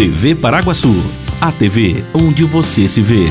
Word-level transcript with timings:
TV 0.00 0.34
Paraguaçu, 0.34 0.96
a 1.38 1.52
TV 1.52 2.02
onde 2.14 2.42
você 2.42 2.88
se 2.88 3.02
vê. 3.02 3.28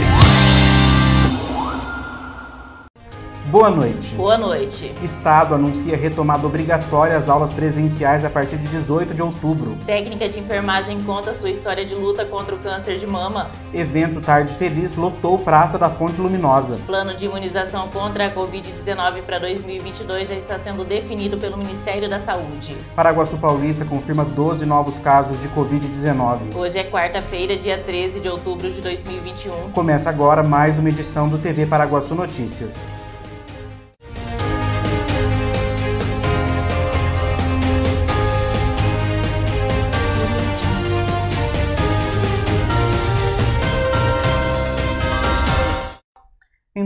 Boa 3.49 3.71
noite. 3.71 4.13
Boa 4.13 4.37
noite. 4.37 4.93
Estado 5.01 5.55
anuncia 5.55 5.97
retomada 5.97 6.45
obrigatória 6.45 7.17
às 7.17 7.27
aulas 7.27 7.51
presenciais 7.51 8.23
a 8.23 8.29
partir 8.29 8.57
de 8.57 8.67
18 8.67 9.15
de 9.15 9.23
outubro. 9.23 9.75
Técnica 9.87 10.29
de 10.29 10.39
enfermagem 10.39 11.01
conta 11.01 11.33
sua 11.33 11.49
história 11.49 11.83
de 11.83 11.95
luta 11.95 12.23
contra 12.25 12.53
o 12.53 12.59
câncer 12.59 12.99
de 12.99 13.07
mama. 13.07 13.49
Evento 13.73 14.21
Tarde 14.21 14.53
Feliz 14.53 14.93
lotou 14.93 15.39
Praça 15.39 15.79
da 15.79 15.89
Fonte 15.89 16.21
Luminosa. 16.21 16.77
Plano 16.85 17.15
de 17.15 17.25
imunização 17.25 17.87
contra 17.87 18.27
a 18.27 18.31
Covid-19 18.31 19.23
para 19.23 19.39
2022 19.39 20.29
já 20.29 20.35
está 20.35 20.59
sendo 20.59 20.85
definido 20.85 21.35
pelo 21.35 21.57
Ministério 21.57 22.07
da 22.07 22.19
Saúde. 22.19 22.77
Paraguaçu 22.95 23.35
Paulista 23.39 23.83
confirma 23.83 24.23
12 24.23 24.63
novos 24.63 24.99
casos 24.99 25.41
de 25.41 25.49
Covid-19. 25.49 26.55
Hoje 26.55 26.77
é 26.77 26.83
quarta-feira, 26.83 27.57
dia 27.57 27.79
13 27.79 28.19
de 28.19 28.29
outubro 28.29 28.71
de 28.71 28.79
2021. 28.79 29.71
Começa 29.71 30.07
agora 30.07 30.43
mais 30.43 30.77
uma 30.77 30.89
edição 30.89 31.27
do 31.27 31.39
TV 31.39 31.65
Paraguaçu 31.65 32.13
Notícias. 32.13 32.85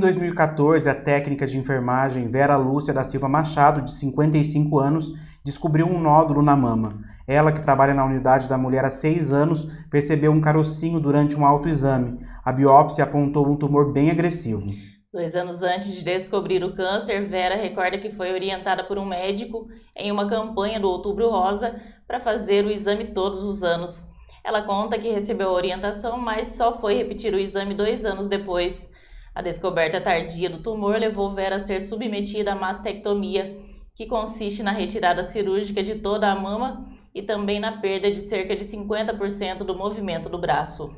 2014, 0.03 0.89
a 0.89 0.93
técnica 0.93 1.47
de 1.47 1.57
enfermagem 1.57 2.27
Vera 2.27 2.57
Lúcia 2.57 2.93
da 2.93 3.05
Silva 3.05 3.29
Machado, 3.29 3.81
de 3.81 3.93
55 3.93 4.77
anos, 4.77 5.13
descobriu 5.45 5.87
um 5.87 5.97
nódulo 5.97 6.41
na 6.41 6.57
mama. 6.57 6.99
Ela, 7.25 7.53
que 7.53 7.61
trabalha 7.61 7.93
na 7.93 8.03
unidade 8.03 8.49
da 8.49 8.57
mulher 8.57 8.83
há 8.83 8.89
seis 8.89 9.31
anos, 9.31 9.65
percebeu 9.89 10.29
um 10.33 10.41
carocinho 10.41 10.99
durante 10.99 11.37
um 11.37 11.45
autoexame. 11.45 12.19
A 12.43 12.51
biópsia 12.51 13.05
apontou 13.05 13.47
um 13.47 13.55
tumor 13.55 13.93
bem 13.93 14.11
agressivo. 14.11 14.67
Dois 15.11 15.37
anos 15.37 15.63
antes 15.63 15.93
de 15.93 16.03
descobrir 16.03 16.61
o 16.65 16.75
câncer, 16.75 17.25
Vera 17.29 17.55
recorda 17.55 17.97
que 17.97 18.11
foi 18.11 18.33
orientada 18.33 18.83
por 18.83 18.97
um 18.97 19.05
médico 19.05 19.69
em 19.95 20.11
uma 20.11 20.27
campanha 20.27 20.81
do 20.81 20.89
Outubro 20.89 21.29
Rosa 21.29 21.79
para 22.05 22.19
fazer 22.19 22.65
o 22.65 22.71
exame 22.71 23.05
todos 23.13 23.43
os 23.43 23.63
anos. 23.63 24.05
Ela 24.43 24.63
conta 24.63 24.99
que 24.99 25.09
recebeu 25.09 25.47
a 25.47 25.53
orientação, 25.53 26.17
mas 26.17 26.57
só 26.57 26.77
foi 26.77 26.95
repetir 26.95 27.33
o 27.33 27.39
exame 27.39 27.73
dois 27.73 28.03
anos 28.03 28.27
depois. 28.27 28.91
A 29.35 29.41
descoberta 29.41 29.99
tardia 29.99 30.47
do 30.47 30.59
tumor 30.59 30.95
levou 30.99 31.33
Vera 31.33 31.55
a 31.55 31.59
ser 31.59 31.79
submetida 31.79 32.53
à 32.53 32.55
mastectomia, 32.55 33.57
que 33.95 34.05
consiste 34.05 34.61
na 34.61 34.71
retirada 34.71 35.23
cirúrgica 35.23 35.83
de 35.83 35.95
toda 35.95 36.31
a 36.31 36.35
mama 36.39 36.85
e 37.15 37.21
também 37.21 37.59
na 37.59 37.79
perda 37.81 38.11
de 38.11 38.21
cerca 38.21 38.55
de 38.55 38.63
50% 38.63 39.59
do 39.59 39.75
movimento 39.75 40.29
do 40.29 40.37
braço. 40.37 40.95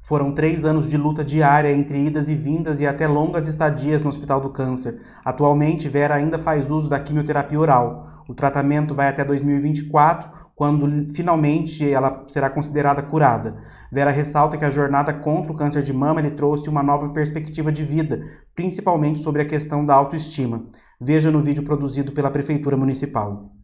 Foram 0.00 0.32
três 0.32 0.64
anos 0.64 0.88
de 0.88 0.96
luta 0.96 1.24
diária 1.24 1.72
entre 1.72 1.98
idas 1.98 2.28
e 2.28 2.36
vindas 2.36 2.80
e 2.80 2.86
até 2.86 3.08
longas 3.08 3.48
estadias 3.48 4.00
no 4.00 4.08
Hospital 4.08 4.40
do 4.40 4.50
Câncer. 4.50 5.02
Atualmente, 5.24 5.88
Vera 5.88 6.14
ainda 6.14 6.38
faz 6.38 6.70
uso 6.70 6.88
da 6.88 7.00
quimioterapia 7.00 7.58
oral. 7.58 8.22
O 8.28 8.34
tratamento 8.34 8.94
vai 8.94 9.08
até 9.08 9.24
2024, 9.24 10.45
quando 10.56 11.12
finalmente 11.14 11.88
ela 11.88 12.24
será 12.26 12.48
considerada 12.48 13.02
curada. 13.02 13.62
Vera 13.92 14.10
ressalta 14.10 14.56
que 14.56 14.64
a 14.64 14.70
jornada 14.70 15.12
contra 15.12 15.52
o 15.52 15.56
câncer 15.56 15.82
de 15.82 15.92
mama 15.92 16.22
lhe 16.22 16.30
trouxe 16.30 16.70
uma 16.70 16.82
nova 16.82 17.10
perspectiva 17.10 17.70
de 17.70 17.84
vida, 17.84 18.26
principalmente 18.54 19.20
sobre 19.20 19.42
a 19.42 19.46
questão 19.46 19.84
da 19.84 19.94
autoestima. 19.94 20.66
Veja 20.98 21.30
no 21.30 21.42
vídeo 21.42 21.62
produzido 21.62 22.10
pela 22.10 22.30
Prefeitura 22.30 22.74
Municipal. 22.74 23.55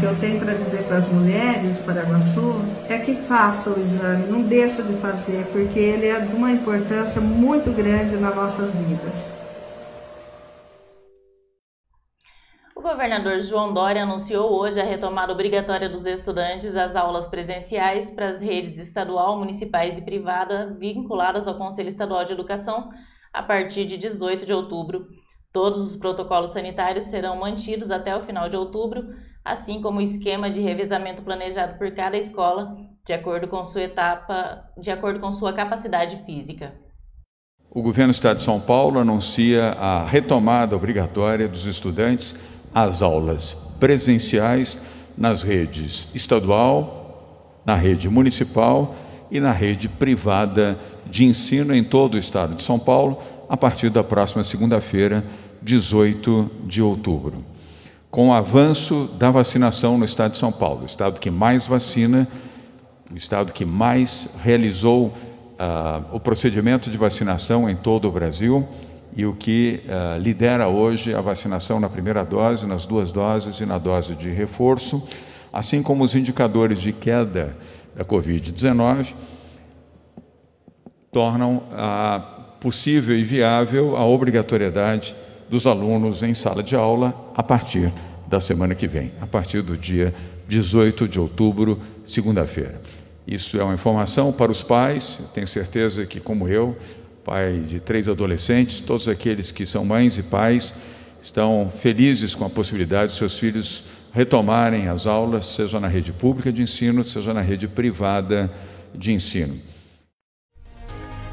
Que 0.00 0.06
eu 0.06 0.18
tenho 0.18 0.40
para 0.40 0.54
dizer 0.54 0.82
para 0.84 0.96
as 0.96 1.12
mulheres 1.12 1.76
de 1.76 1.82
Paraguaçu 1.82 2.54
é 2.88 2.98
que 2.98 3.14
façam 3.14 3.74
o 3.74 3.78
exame, 3.78 4.28
não 4.28 4.40
deixem 4.40 4.82
de 4.86 4.94
fazer, 4.94 5.44
porque 5.52 5.78
ele 5.78 6.06
é 6.06 6.18
de 6.20 6.34
uma 6.34 6.50
importância 6.50 7.20
muito 7.20 7.70
grande 7.70 8.16
nas 8.16 8.34
nossas 8.34 8.74
vidas. 8.74 9.30
O 12.74 12.80
governador 12.80 13.42
João 13.42 13.74
Dória 13.74 14.04
anunciou 14.04 14.50
hoje 14.50 14.80
a 14.80 14.84
retomada 14.84 15.34
obrigatória 15.34 15.86
dos 15.86 16.06
estudantes 16.06 16.78
às 16.78 16.96
aulas 16.96 17.26
presenciais 17.26 18.10
para 18.10 18.28
as 18.28 18.40
redes 18.40 18.78
estadual, 18.78 19.38
municipais 19.38 19.98
e 19.98 20.02
privada 20.02 20.74
vinculadas 20.80 21.46
ao 21.46 21.58
Conselho 21.58 21.90
Estadual 21.90 22.24
de 22.24 22.32
Educação 22.32 22.88
a 23.34 23.42
partir 23.42 23.84
de 23.84 23.98
18 23.98 24.46
de 24.46 24.52
outubro. 24.54 25.06
Todos 25.52 25.82
os 25.82 25.94
protocolos 25.94 26.50
sanitários 26.50 27.04
serão 27.04 27.36
mantidos 27.36 27.90
até 27.90 28.16
o 28.16 28.24
final 28.24 28.48
de 28.48 28.56
outubro, 28.56 29.04
assim 29.50 29.80
como 29.80 29.98
o 29.98 30.02
esquema 30.02 30.48
de 30.48 30.60
revezamento 30.60 31.22
planejado 31.22 31.76
por 31.76 31.90
cada 31.90 32.16
escola, 32.16 32.76
de 33.04 33.12
acordo 33.12 33.48
com 33.48 33.64
sua 33.64 33.82
etapa, 33.82 34.64
de 34.80 34.90
acordo 34.90 35.18
com 35.18 35.32
sua 35.32 35.52
capacidade 35.52 36.22
física. 36.24 36.72
O 37.68 37.82
governo 37.82 38.12
do 38.12 38.16
Estado 38.16 38.38
de 38.38 38.44
São 38.44 38.60
Paulo 38.60 39.00
anuncia 39.00 39.70
a 39.72 40.06
retomada 40.06 40.76
obrigatória 40.76 41.48
dos 41.48 41.66
estudantes 41.66 42.36
às 42.74 43.02
aulas 43.02 43.56
presenciais 43.78 44.80
nas 45.16 45.42
redes 45.42 46.08
estadual, 46.14 47.62
na 47.64 47.74
rede 47.74 48.08
municipal 48.08 48.94
e 49.30 49.40
na 49.40 49.52
rede 49.52 49.88
privada 49.88 50.78
de 51.06 51.24
ensino 51.24 51.74
em 51.74 51.82
todo 51.82 52.14
o 52.14 52.18
estado 52.18 52.54
de 52.54 52.62
São 52.62 52.78
Paulo, 52.78 53.18
a 53.48 53.56
partir 53.56 53.90
da 53.90 54.04
próxima 54.04 54.44
segunda-feira, 54.44 55.24
18 55.62 56.50
de 56.66 56.80
outubro. 56.80 57.49
Com 58.10 58.30
o 58.30 58.32
avanço 58.32 59.08
da 59.16 59.30
vacinação 59.30 59.96
no 59.96 60.04
estado 60.04 60.32
de 60.32 60.38
São 60.38 60.50
Paulo, 60.50 60.82
o 60.82 60.86
estado 60.86 61.20
que 61.20 61.30
mais 61.30 61.64
vacina, 61.64 62.26
o 63.08 63.16
estado 63.16 63.52
que 63.52 63.64
mais 63.64 64.28
realizou 64.42 65.06
uh, 65.06 66.04
o 66.12 66.18
procedimento 66.18 66.90
de 66.90 66.98
vacinação 66.98 67.70
em 67.70 67.76
todo 67.76 68.08
o 68.08 68.10
Brasil 68.10 68.66
e 69.16 69.24
o 69.24 69.32
que 69.32 69.84
uh, 69.84 70.18
lidera 70.18 70.66
hoje 70.66 71.14
a 71.14 71.20
vacinação 71.20 71.78
na 71.78 71.88
primeira 71.88 72.24
dose, 72.24 72.66
nas 72.66 72.84
duas 72.84 73.12
doses 73.12 73.60
e 73.60 73.64
na 73.64 73.78
dose 73.78 74.16
de 74.16 74.28
reforço, 74.28 75.06
assim 75.52 75.80
como 75.80 76.02
os 76.02 76.16
indicadores 76.16 76.80
de 76.80 76.92
queda 76.92 77.56
da 77.94 78.04
Covid-19, 78.04 79.14
tornam 81.12 81.62
a 81.72 82.18
possível 82.58 83.16
e 83.16 83.22
viável 83.22 83.96
a 83.96 84.04
obrigatoriedade 84.04 85.14
dos 85.50 85.66
alunos 85.66 86.22
em 86.22 86.32
sala 86.32 86.62
de 86.62 86.76
aula 86.76 87.32
a 87.34 87.42
partir 87.42 87.92
da 88.28 88.40
semana 88.40 88.72
que 88.72 88.86
vem, 88.86 89.10
a 89.20 89.26
partir 89.26 89.60
do 89.62 89.76
dia 89.76 90.14
18 90.46 91.08
de 91.08 91.18
outubro, 91.18 91.80
segunda-feira. 92.06 92.80
Isso 93.26 93.58
é 93.58 93.64
uma 93.64 93.74
informação 93.74 94.32
para 94.32 94.52
os 94.52 94.62
pais, 94.62 95.18
tenho 95.34 95.48
certeza 95.48 96.06
que, 96.06 96.20
como 96.20 96.46
eu, 96.46 96.76
pai 97.24 97.64
de 97.66 97.80
três 97.80 98.08
adolescentes, 98.08 98.80
todos 98.80 99.08
aqueles 99.08 99.50
que 99.50 99.66
são 99.66 99.84
mães 99.84 100.16
e 100.16 100.22
pais 100.22 100.72
estão 101.20 101.70
felizes 101.70 102.34
com 102.34 102.44
a 102.44 102.50
possibilidade 102.50 103.12
de 103.12 103.18
seus 103.18 103.36
filhos 103.36 103.84
retomarem 104.12 104.88
as 104.88 105.06
aulas, 105.06 105.46
seja 105.46 105.80
na 105.80 105.88
rede 105.88 106.12
pública 106.12 106.52
de 106.52 106.62
ensino, 106.62 107.04
seja 107.04 107.34
na 107.34 107.40
rede 107.40 107.66
privada 107.66 108.50
de 108.94 109.12
ensino. 109.12 109.60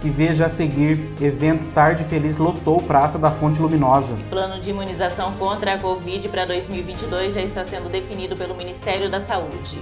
E 0.04 0.10
veja 0.10 0.46
a 0.46 0.50
seguir, 0.50 1.12
evento 1.20 1.72
Tarde 1.74 2.04
Feliz 2.04 2.38
lotou 2.38 2.82
Praça 2.82 3.18
da 3.18 3.32
Fonte 3.32 3.60
Luminosa. 3.60 4.16
Plano 4.30 4.62
de 4.62 4.70
imunização 4.70 5.34
contra 5.34 5.74
a 5.74 5.80
Covid 5.80 6.30
para 6.30 6.46
2022 6.46 7.34
já 7.34 7.42
está 7.42 7.66
sendo 7.66 7.90
definido 7.90 8.36
pelo 8.36 8.56
Ministério 8.56 9.10
da 9.10 9.26
Saúde. 9.26 9.82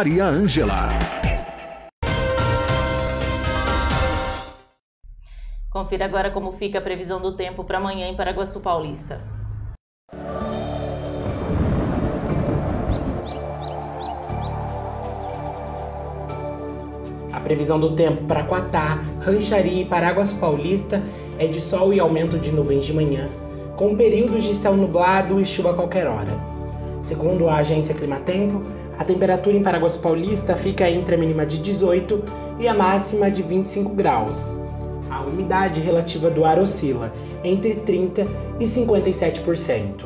Maria 0.01 0.25
Ângela. 0.25 0.89
Confira 5.69 6.05
agora 6.05 6.31
como 6.31 6.51
fica 6.53 6.79
a 6.79 6.81
previsão 6.81 7.21
do 7.21 7.37
tempo 7.37 7.63
para 7.63 7.77
amanhã 7.77 8.07
em 8.07 8.15
Paraguaçu 8.15 8.61
Paulista. 8.61 9.21
A 17.31 17.39
previsão 17.43 17.79
do 17.79 17.95
tempo 17.95 18.23
para 18.23 18.43
Quatá, 18.45 19.03
Rancharia 19.19 19.83
e 19.83 19.85
Paraguaçu 19.85 20.35
Paulista 20.37 20.99
é 21.37 21.45
de 21.45 21.61
sol 21.61 21.93
e 21.93 21.99
aumento 21.99 22.39
de 22.39 22.51
nuvens 22.51 22.85
de 22.85 22.93
manhã, 22.93 23.29
com 23.75 23.95
períodos 23.95 24.45
de 24.45 24.55
céu 24.55 24.75
nublado 24.75 25.39
e 25.39 25.45
chuva 25.45 25.69
a 25.69 25.75
qualquer 25.75 26.07
hora. 26.07 26.31
Segundo 27.01 27.47
a 27.47 27.57
agência 27.57 27.93
Climatempo, 27.93 28.63
a 29.01 29.03
temperatura 29.03 29.57
em 29.57 29.63
Paraguaçu 29.63 29.99
Paulista 29.99 30.55
fica 30.55 30.87
entre 30.87 31.15
a 31.15 31.17
mínima 31.17 31.43
de 31.43 31.57
18 31.57 32.23
e 32.59 32.67
a 32.67 32.73
máxima 32.73 33.31
de 33.31 33.41
25 33.41 33.95
graus. 33.95 34.55
A 35.09 35.23
umidade 35.23 35.79
relativa 35.79 36.29
do 36.29 36.45
ar 36.45 36.59
oscila 36.59 37.11
entre 37.43 37.73
30 37.77 38.27
e 38.59 38.65
57%. 38.65 40.05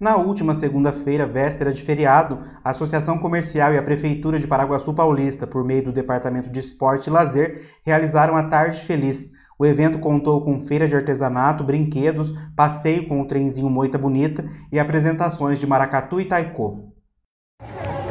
Na 0.00 0.16
última 0.16 0.54
segunda-feira, 0.54 1.26
véspera 1.26 1.74
de 1.74 1.82
feriado, 1.82 2.40
a 2.64 2.70
Associação 2.70 3.18
Comercial 3.18 3.74
e 3.74 3.76
a 3.76 3.82
Prefeitura 3.82 4.40
de 4.40 4.46
Paraguaçu 4.46 4.94
Paulista, 4.94 5.46
por 5.46 5.62
meio 5.62 5.84
do 5.84 5.92
Departamento 5.92 6.48
de 6.48 6.60
Esporte 6.60 7.08
e 7.08 7.12
Lazer, 7.12 7.60
realizaram 7.84 8.34
a 8.34 8.44
Tarde 8.44 8.80
Feliz. 8.80 9.30
O 9.58 9.66
evento 9.66 9.98
contou 9.98 10.42
com 10.42 10.58
feira 10.58 10.88
de 10.88 10.96
artesanato, 10.96 11.62
brinquedos, 11.62 12.32
passeio 12.56 13.06
com 13.06 13.20
o 13.20 13.28
trenzinho 13.28 13.68
Moita 13.68 13.98
Bonita 13.98 14.42
e 14.72 14.78
apresentações 14.78 15.60
de 15.60 15.66
maracatu 15.66 16.18
e 16.18 16.24
taiko. 16.24 16.93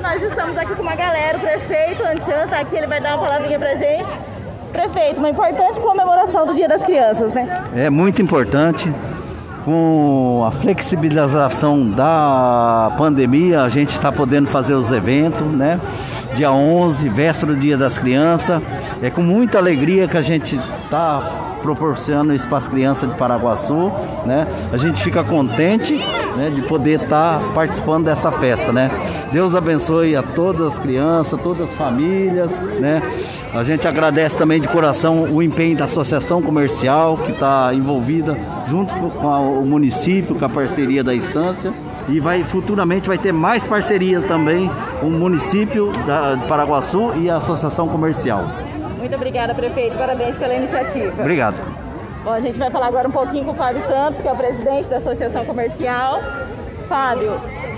Nós 0.02 0.22
estamos 0.22 0.58
aqui 0.58 0.76
com 0.76 0.84
uma 0.84 0.96
galera, 0.96 1.38
o 1.38 1.42
prefeito 1.42 2.04
Antian 2.04 2.44
está 2.44 2.60
aqui, 2.60 2.76
ele 2.76 2.88
vai 2.88 3.02
dar 3.02 3.16
uma 3.16 3.26
palavrinha 3.26 3.58
pra 3.58 3.74
gente. 3.76 4.12
Prefeito, 4.72 5.18
uma 5.18 5.30
importante 5.30 5.80
comemoração 5.80 6.46
do 6.46 6.54
Dia 6.54 6.68
das 6.68 6.84
Crianças, 6.84 7.34
né? 7.34 7.64
É 7.76 7.90
muito 7.90 8.22
importante. 8.22 8.94
Com 9.66 10.44
a 10.46 10.52
flexibilização 10.52 11.90
da 11.90 12.94
pandemia, 12.98 13.62
a 13.62 13.70
gente 13.70 13.90
está 13.92 14.12
podendo 14.12 14.48
fazer 14.48 14.74
os 14.74 14.92
eventos, 14.92 15.48
né? 15.48 15.80
Dia 16.36 16.52
11, 16.52 17.08
véspera 17.10 17.54
do 17.54 17.60
Dia 17.60 17.78
das 17.78 17.98
Crianças. 17.98 18.62
É 19.02 19.10
com 19.10 19.22
muita 19.22 19.58
alegria 19.58 20.08
que 20.08 20.18
a 20.18 20.22
gente 20.22 20.60
está 20.84 21.58
proporcionando 21.62 22.34
isso 22.34 22.48
para 22.48 22.58
as 22.58 22.68
crianças 22.68 23.10
de 23.10 23.16
Paraguaçu, 23.16 23.92
né? 24.26 24.46
A 24.72 24.78
gente 24.78 25.02
fica 25.02 25.24
contente, 25.24 25.96
né, 26.36 26.52
de 26.54 26.62
poder 26.64 27.02
estar 27.02 27.40
tá 27.40 27.42
participando 27.56 28.04
dessa 28.06 28.32
festa, 28.34 28.74
né? 28.74 28.92
Deus 29.34 29.56
abençoe 29.56 30.16
a 30.16 30.22
todas 30.22 30.62
as 30.62 30.78
crianças, 30.78 31.42
todas 31.42 31.68
as 31.68 31.76
famílias, 31.76 32.52
né? 32.80 33.02
A 33.52 33.64
gente 33.64 33.88
agradece 33.88 34.38
também 34.38 34.62
de 34.62 34.68
coração 34.68 35.24
o 35.24 35.42
empenho 35.42 35.76
da 35.76 35.86
associação 35.86 36.40
comercial 36.40 37.18
que 37.18 37.32
está 37.32 37.74
envolvida 37.74 38.38
junto 38.70 38.94
com 38.94 39.60
o 39.60 39.66
município, 39.66 40.36
com 40.36 40.46
a 40.46 40.50
parceria 40.50 41.04
da 41.04 41.16
instância 41.16 41.74
e 42.08 42.20
vai 42.20 42.44
futuramente 42.44 43.08
vai 43.08 43.18
ter 43.18 43.32
mais 43.32 43.66
parcerias 43.66 44.24
também 44.26 44.70
com 45.00 45.08
o 45.08 45.12
município 45.12 45.92
da, 46.06 46.36
de 46.36 46.46
Paraguaçu 46.46 47.14
e 47.16 47.28
a 47.28 47.38
associação 47.38 47.88
comercial. 47.88 48.46
Muito 49.00 49.16
obrigada, 49.16 49.56
prefeito. 49.56 49.98
Parabéns 49.98 50.36
pela 50.36 50.54
iniciativa. 50.54 51.20
Obrigado. 51.20 51.56
Bom, 52.24 52.34
a 52.34 52.40
gente 52.40 52.60
vai 52.60 52.70
falar 52.70 52.86
agora 52.86 53.08
um 53.08 53.12
pouquinho 53.12 53.46
com 53.46 53.52
o 53.52 53.56
Fábio 53.56 53.82
Santos, 53.88 54.22
que 54.22 54.28
é 54.28 54.32
o 54.32 54.36
presidente 54.36 54.90
da 54.90 54.98
Associação 54.98 55.44
Comercial. 55.44 56.22
Fábio, 56.88 57.32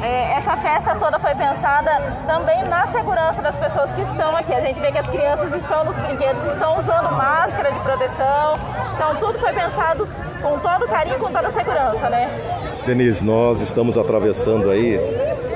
essa 0.07 0.57
festa 0.57 0.95
toda 0.95 1.19
foi 1.19 1.33
pensada 1.35 1.91
também 2.27 2.63
na 2.65 2.87
segurança 2.87 3.41
das 3.41 3.55
pessoas 3.55 3.91
que 3.93 4.01
estão 4.01 4.35
aqui. 4.35 4.53
A 4.53 4.61
gente 4.61 4.79
vê 4.79 4.91
que 4.91 4.97
as 4.97 5.07
crianças 5.07 5.53
estão 5.53 5.85
nos 5.85 5.95
brinquedos, 5.95 6.43
estão 6.53 6.79
usando 6.79 7.11
máscara 7.11 7.71
de 7.71 7.79
proteção. 7.79 8.59
Então 8.95 9.15
tudo 9.15 9.39
foi 9.39 9.53
pensado 9.53 10.07
com 10.41 10.59
todo 10.59 10.87
carinho, 10.87 11.19
com 11.19 11.31
toda 11.31 11.51
segurança, 11.51 12.09
né? 12.09 12.29
Denise, 12.85 13.25
nós 13.25 13.61
estamos 13.61 13.97
atravessando 13.97 14.69
aí 14.69 14.99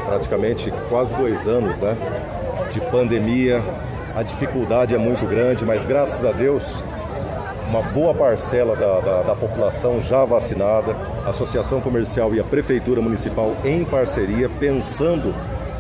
praticamente 0.08 0.72
quase 0.90 1.16
dois 1.16 1.48
anos, 1.48 1.78
né? 1.78 1.96
De 2.72 2.82
pandemia, 2.82 3.64
a 4.16 4.24
dificuldade 4.24 4.96
é 4.96 4.98
muito 4.98 5.26
grande, 5.28 5.64
mas 5.64 5.84
graças 5.84 6.26
a 6.26 6.32
Deus, 6.32 6.84
uma 7.70 7.84
boa 7.84 8.16
parcela 8.16 8.76
da, 8.76 9.00
da, 9.00 9.22
da, 9.22 9.36
população 9.36 10.02
já 10.02 10.26
vacinada, 10.26 10.96
a 11.24 11.30
Associação 11.30 11.80
Comercial 11.80 12.34
e 12.34 12.40
a 12.40 12.44
Prefeitura 12.44 13.00
Municipal 13.00 13.56
em 13.64 13.86
parceria, 13.86 14.50
pensando 14.50 15.34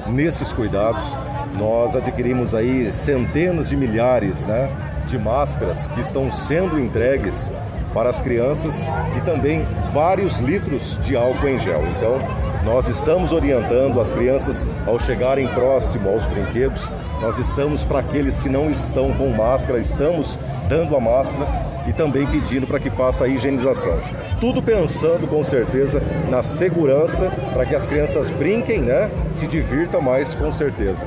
nesses 0.08 0.53
cuidados. 0.53 1.15
Nós 1.58 1.96
adquirimos 1.96 2.53
aí 2.53 2.93
centenas 2.93 3.69
de 3.69 3.75
milhares 3.75 4.46
né, 4.46 4.72
de 5.08 5.17
máscaras 5.17 5.88
que 5.88 6.00
estão 6.00 6.31
sendo 6.31 6.79
entregues 6.79 7.51
para 7.91 8.10
as 8.12 8.22
crianças 8.22 8.88
e 9.17 9.22
também 9.22 9.67
vários 9.91 10.38
litros 10.38 10.98
de 11.01 11.17
álcool 11.17 11.48
em 11.48 11.60
gel. 11.60 11.81
Então, 11.98 12.19
nós 12.63 12.88
estamos 12.88 13.31
orientando 13.31 14.00
as 14.00 14.13
crianças 14.13 14.67
ao 14.86 15.00
chegarem 15.00 15.48
próximo 15.48 16.10
aos 16.10 16.27
brinquedos 16.27 16.88
nós 17.22 17.38
estamos 17.38 17.84
para 17.84 18.00
aqueles 18.00 18.39
que 18.39 18.48
não 18.48 18.72
estão 18.72 19.13
com 19.13 19.27
máscara, 19.29 19.77
estamos 19.77 20.39
dando 20.69 20.96
a 20.96 21.01
máscara 21.01 21.68
e 21.89 21.93
também 21.93 22.27
pedindo 22.27 22.67
para 22.67 22.79
que 22.79 22.89
faça 22.89 23.25
a 23.25 23.27
higienização. 23.27 24.00
Tudo 24.39 24.62
pensando 24.62 25.27
com 25.27 25.43
certeza 25.43 26.01
na 26.29 26.43
segurança 26.43 27.31
para 27.51 27.65
que 27.65 27.75
as 27.75 27.88
crianças 27.88 28.29
brinquem, 28.29 28.81
né? 28.81 29.10
Se 29.31 29.48
divirtam 29.48 30.00
mais 30.00 30.36
com 30.36 30.51
certeza. 30.51 31.05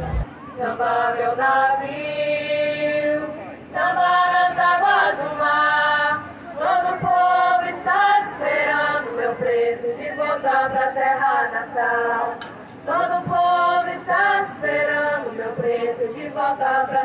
Todo 12.85 13.19
o 13.19 13.23
povo 13.23 13.89
está 13.95 14.47
esperando 14.49 15.33
meu 15.37 15.53
preto 15.53 16.13
de 16.13 16.31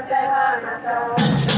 terra 0.01 0.59
natal. 0.61 1.56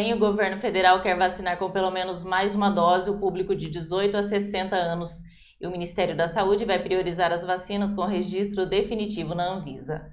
Vem, 0.00 0.14
o 0.14 0.18
governo 0.18 0.58
federal 0.58 1.02
quer 1.02 1.16
vacinar 1.16 1.58
com 1.58 1.70
pelo 1.70 1.90
menos 1.90 2.24
mais 2.24 2.54
uma 2.54 2.70
dose 2.70 3.10
o 3.10 3.18
público 3.18 3.54
de 3.54 3.68
18 3.68 4.16
a 4.16 4.22
60 4.22 4.74
anos. 4.74 5.22
E 5.60 5.66
o 5.66 5.70
Ministério 5.70 6.16
da 6.16 6.26
Saúde 6.26 6.64
vai 6.64 6.78
priorizar 6.78 7.30
as 7.32 7.44
vacinas 7.44 7.92
com 7.92 8.06
registro 8.06 8.64
definitivo 8.64 9.34
na 9.34 9.46
Anvisa. 9.46 10.10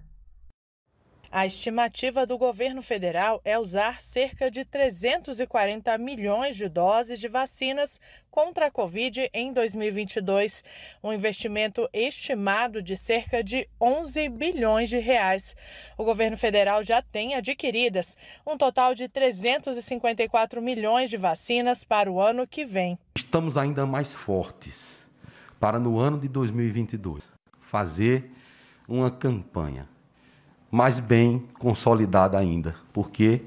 A 1.30 1.46
estimativa 1.46 2.26
do 2.26 2.38
governo 2.38 2.82
federal 2.82 3.42
é 3.44 3.60
usar 3.60 4.00
cerca 4.00 4.50
de 4.50 4.64
340 4.64 5.98
milhões 5.98 6.56
de 6.56 6.70
doses 6.70 7.20
de 7.20 7.28
vacinas 7.28 8.00
contra 8.32 8.68
a 8.68 8.72
Covid 8.72 9.30
em 9.34 9.52
2022, 9.52 10.64
um 11.04 11.12
investimento 11.12 11.88
estimado 11.92 12.82
de 12.82 12.96
cerca 12.96 13.44
de 13.44 13.68
11 13.80 14.30
bilhões 14.30 14.88
de 14.88 15.00
reais. 15.00 15.54
O 15.98 16.06
governo 16.06 16.38
federal 16.38 16.82
já 16.82 17.02
tem 17.02 17.36
adquiridas 17.36 18.16
um 18.46 18.58
total 18.58 18.96
de 18.96 19.10
354 19.10 20.62
milhões 20.62 21.10
de 21.10 21.18
vacinas 21.18 21.84
para 21.84 22.10
o 22.10 22.22
ano 22.22 22.48
que 22.48 22.64
vem. 22.64 22.98
Estamos 23.18 23.58
ainda 23.58 23.86
mais 23.86 24.14
fortes 24.14 25.06
para 25.60 25.78
no 25.78 26.00
ano 26.00 26.20
de 26.20 26.30
2022 26.30 27.24
fazer 27.60 28.32
uma 28.88 29.12
campanha 29.12 29.90
mais 30.72 31.00
bem 31.00 31.44
consolidada 31.60 32.38
ainda, 32.38 32.76
porque 32.94 33.42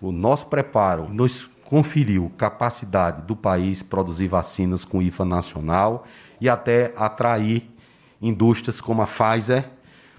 o 0.00 0.12
nosso 0.12 0.46
preparo 0.46 1.08
nos 1.08 1.48
conferiu 1.64 2.32
capacidade 2.36 3.22
do 3.22 3.36
país 3.36 3.82
produzir 3.82 4.28
vacinas 4.28 4.84
com 4.84 5.02
IFA 5.02 5.24
nacional 5.24 6.06
e 6.40 6.48
até 6.48 6.94
atrair 6.96 7.68
indústrias 8.22 8.80
como 8.80 9.02
a 9.02 9.06
Pfizer 9.06 9.68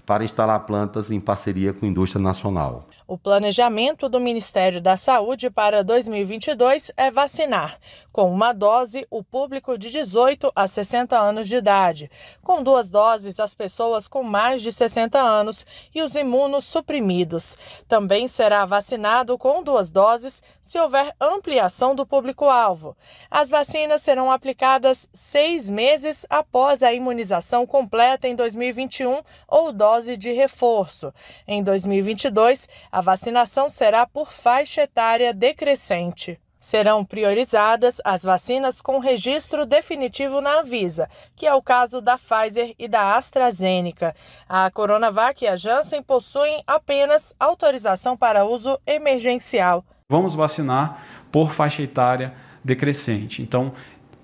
para 0.06 0.24
instalar 0.24 0.60
plantas 0.60 1.10
em 1.10 1.20
parceria 1.20 1.72
com 1.72 1.86
a 1.86 1.88
indústria 1.88 2.22
nacional. 2.22 2.89
O 3.10 3.18
planejamento 3.18 4.08
do 4.08 4.20
Ministério 4.20 4.80
da 4.80 4.96
Saúde 4.96 5.50
para 5.50 5.82
2022 5.82 6.92
é 6.96 7.10
vacinar, 7.10 7.76
com 8.12 8.30
uma 8.30 8.52
dose, 8.52 9.04
o 9.10 9.20
público 9.20 9.76
de 9.76 9.90
18 9.90 10.52
a 10.54 10.68
60 10.68 11.18
anos 11.18 11.48
de 11.48 11.56
idade, 11.56 12.08
com 12.40 12.62
duas 12.62 12.88
doses, 12.88 13.40
as 13.40 13.52
pessoas 13.52 14.06
com 14.06 14.22
mais 14.22 14.62
de 14.62 14.72
60 14.72 15.18
anos 15.18 15.66
e 15.92 16.02
os 16.02 16.14
imunossuprimidos. 16.14 17.58
Também 17.88 18.28
será 18.28 18.64
vacinado 18.64 19.36
com 19.36 19.60
duas 19.64 19.90
doses 19.90 20.40
se 20.62 20.78
houver 20.78 21.12
ampliação 21.20 21.96
do 21.96 22.06
público-alvo. 22.06 22.96
As 23.28 23.50
vacinas 23.50 24.02
serão 24.02 24.30
aplicadas 24.30 25.10
seis 25.12 25.68
meses 25.68 26.24
após 26.30 26.80
a 26.80 26.92
imunização 26.92 27.66
completa 27.66 28.28
em 28.28 28.36
2021 28.36 29.20
ou 29.48 29.72
dose 29.72 30.16
de 30.16 30.30
reforço. 30.30 31.12
Em 31.44 31.60
2022, 31.60 32.68
a 32.92 32.99
a 33.00 33.02
vacinação 33.02 33.70
será 33.70 34.06
por 34.06 34.30
faixa 34.30 34.82
etária 34.82 35.32
decrescente. 35.32 36.38
Serão 36.58 37.02
priorizadas 37.02 37.96
as 38.04 38.22
vacinas 38.22 38.82
com 38.82 38.98
registro 38.98 39.64
definitivo 39.64 40.42
na 40.42 40.60
Anvisa, 40.60 41.08
que 41.34 41.46
é 41.46 41.54
o 41.54 41.62
caso 41.62 42.02
da 42.02 42.18
Pfizer 42.18 42.74
e 42.78 42.86
da 42.86 43.16
AstraZeneca. 43.16 44.14
A 44.46 44.70
Coronavac 44.70 45.42
e 45.42 45.48
a 45.48 45.56
Janssen 45.56 46.02
possuem 46.02 46.62
apenas 46.66 47.34
autorização 47.40 48.18
para 48.18 48.44
uso 48.44 48.78
emergencial. 48.86 49.82
Vamos 50.06 50.34
vacinar 50.34 51.02
por 51.32 51.52
faixa 51.52 51.80
etária 51.80 52.34
decrescente. 52.62 53.40
Então, 53.40 53.72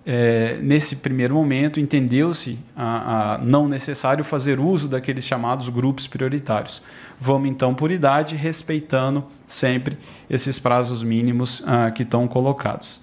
é, 0.07 0.57
nesse 0.63 0.97
primeiro 0.97 1.35
momento, 1.35 1.81
entendeu-se 1.81 2.61
a, 2.77 3.35
a 3.35 3.39
não 3.39 3.67
necessário 3.67 4.23
fazer 4.23 4.61
uso 4.61 4.89
daqueles 4.89 5.27
chamados 5.27 5.69
grupos 5.69 6.07
prioritários. 6.07 6.81
Vamos 7.19 7.49
então 7.49 7.75
por 7.75 7.91
idade, 7.91 8.37
respeitando 8.37 9.27
sempre 9.49 9.99
esses 10.31 10.61
prazos 10.61 11.03
mínimos 11.03 11.61
uh, 11.61 11.93
que 11.93 12.05
estão 12.05 12.29
colocados. 12.29 13.01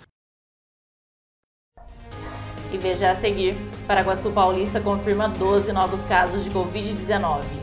E 2.72 2.78
veja 2.78 3.12
a 3.12 3.16
seguir: 3.16 3.56
Paraguaçu 3.86 4.32
Paulista 4.32 4.80
confirma 4.80 5.28
12 5.28 5.74
novos 5.74 6.02
casos 6.06 6.44
de 6.44 6.50
Covid-19. 6.52 7.63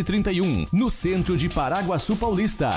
31, 0.03 0.65
no 0.71 0.89
centro 0.89 1.37
de 1.37 1.49
Paraguaçu 1.49 2.15
Paulista. 2.15 2.69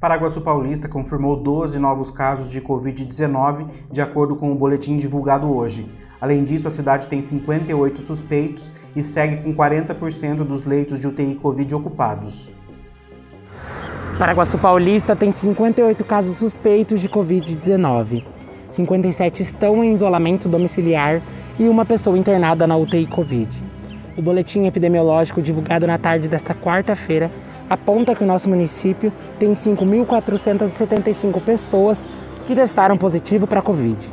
Paraguaçu 0.00 0.40
Paulista 0.40 0.88
confirmou 0.88 1.36
12 1.36 1.78
novos 1.78 2.10
casos 2.10 2.50
de 2.50 2.60
Covid-19, 2.60 3.68
de 3.92 4.00
acordo 4.00 4.34
com 4.34 4.50
o 4.50 4.54
boletim 4.54 4.96
divulgado 4.96 5.54
hoje. 5.54 5.92
Além 6.18 6.42
disso, 6.42 6.66
a 6.66 6.70
cidade 6.70 7.06
tem 7.06 7.20
58 7.20 8.00
suspeitos 8.02 8.72
e 8.96 9.02
segue 9.02 9.42
com 9.42 9.54
40% 9.54 10.36
dos 10.44 10.64
leitos 10.64 11.00
de 11.00 11.06
UTI 11.06 11.34
Covid 11.34 11.74
ocupados. 11.74 12.50
Paraguaçu 14.20 14.58
Paulista 14.58 15.16
tem 15.16 15.32
58 15.32 16.04
casos 16.04 16.36
suspeitos 16.36 17.00
de 17.00 17.08
Covid-19. 17.08 18.22
57 18.70 19.40
estão 19.40 19.82
em 19.82 19.94
isolamento 19.94 20.46
domiciliar 20.46 21.22
e 21.58 21.66
uma 21.66 21.86
pessoa 21.86 22.18
internada 22.18 22.66
na 22.66 22.76
UTI 22.76 23.06
Covid. 23.06 23.64
O 24.18 24.20
boletim 24.20 24.66
epidemiológico 24.66 25.40
divulgado 25.40 25.86
na 25.86 25.96
tarde 25.96 26.28
desta 26.28 26.54
quarta-feira 26.54 27.32
aponta 27.70 28.14
que 28.14 28.22
o 28.22 28.26
nosso 28.26 28.50
município 28.50 29.10
tem 29.38 29.54
5.475 29.54 31.40
pessoas 31.40 32.10
que 32.46 32.54
testaram 32.54 32.98
positivo 32.98 33.46
para 33.46 33.62
Covid. 33.62 34.06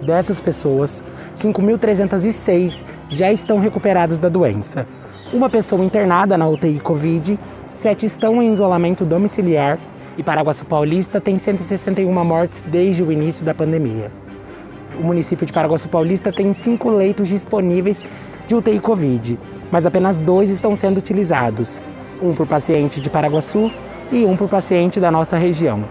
Dessas 0.00 0.40
pessoas, 0.40 1.02
5.306 1.36 2.84
já 3.08 3.32
estão 3.32 3.58
recuperadas 3.58 4.20
da 4.20 4.28
doença. 4.28 4.86
Uma 5.32 5.50
pessoa 5.50 5.84
internada 5.84 6.38
na 6.38 6.48
UTI 6.48 6.78
Covid, 6.78 7.36
sete 7.74 8.06
estão 8.06 8.40
em 8.40 8.52
isolamento 8.52 9.04
domiciliar 9.04 9.78
e 10.16 10.22
Paraguaçu 10.22 10.64
Paulista 10.64 11.20
tem 11.20 11.38
161 11.38 12.24
mortes 12.24 12.62
desde 12.62 13.02
o 13.02 13.10
início 13.10 13.44
da 13.44 13.54
pandemia. 13.54 14.10
O 14.98 15.04
município 15.04 15.44
de 15.44 15.52
Paraguaçu 15.52 15.88
Paulista 15.88 16.32
tem 16.32 16.52
cinco 16.52 16.88
leitos 16.88 17.28
disponíveis 17.28 18.00
de 18.46 18.54
UTI 18.54 18.78
Covid, 18.78 19.38
mas 19.70 19.84
apenas 19.84 20.16
dois 20.16 20.50
estão 20.50 20.74
sendo 20.74 20.98
utilizados: 20.98 21.82
um 22.22 22.32
por 22.32 22.46
paciente 22.46 23.00
de 23.00 23.10
Paraguaçu 23.10 23.72
e 24.12 24.24
um 24.24 24.36
por 24.36 24.48
paciente 24.48 25.00
da 25.00 25.10
nossa 25.10 25.36
região. 25.36 25.84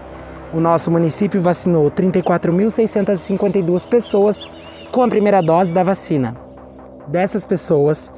O 0.52 0.60
nosso 0.60 0.90
município 0.90 1.40
vacinou 1.40 1.90
34.652 1.90 3.86
pessoas 3.88 4.48
com 4.90 5.02
a 5.02 5.08
primeira 5.08 5.42
dose 5.42 5.72
da 5.72 5.82
vacina. 5.82 6.36
Dessas 7.08 7.44
pessoas, 7.44 8.12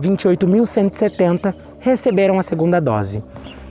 28.170 0.00 1.54
receberam 1.86 2.36
a 2.36 2.42
segunda 2.42 2.80
dose 2.80 3.22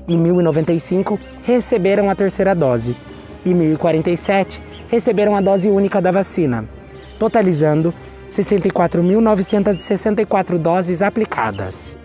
e 0.08 0.16
1.095 0.16 1.20
receberam 1.44 2.10
a 2.10 2.16
terceira 2.16 2.56
dose 2.56 2.96
e 3.44 3.50
1.047 3.50 4.62
receberam 4.88 5.36
a 5.36 5.42
dose 5.42 5.68
única 5.68 6.02
da 6.02 6.12
vacina, 6.12 6.64
totalizando 7.20 7.94
64.964 8.32 10.58
doses 10.58 11.02
aplicadas. 11.02 12.00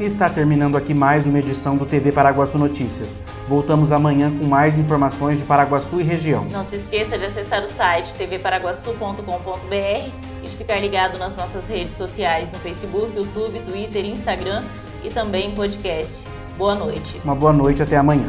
está 0.00 0.30
terminando 0.30 0.78
aqui 0.78 0.94
mais 0.94 1.26
uma 1.26 1.40
edição 1.40 1.76
do 1.76 1.84
TV 1.84 2.10
Paraguaçu 2.10 2.56
Notícias. 2.56 3.18
Voltamos 3.46 3.92
amanhã 3.92 4.34
com 4.34 4.46
mais 4.46 4.78
informações 4.78 5.40
de 5.40 5.44
Paraguaçu 5.44 6.00
e 6.00 6.04
região. 6.04 6.46
Não 6.46 6.64
se 6.64 6.76
esqueça 6.76 7.18
de 7.18 7.26
acessar 7.26 7.62
o 7.62 7.68
site 7.68 8.14
tvparaguaçu.com.br 8.14 10.10
e 10.42 10.48
de 10.48 10.56
ficar 10.56 10.80
ligado 10.80 11.18
nas 11.18 11.36
nossas 11.36 11.68
redes 11.68 11.98
sociais 11.98 12.50
no 12.50 12.58
Facebook, 12.60 13.14
YouTube, 13.14 13.60
Twitter, 13.70 14.06
Instagram 14.06 14.62
e 15.06 15.10
também 15.10 15.52
podcast. 15.52 16.24
Boa 16.58 16.74
noite. 16.74 17.20
Uma 17.24 17.34
boa 17.34 17.52
noite, 17.52 17.82
até 17.82 17.96
amanhã. 17.96 18.28